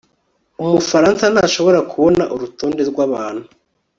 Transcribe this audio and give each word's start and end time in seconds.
Umufaransa 0.63 1.25
ntashobora 1.33 1.79
kubona 1.91 2.23
urutonde 2.35 2.81
rwabantu 2.89 3.45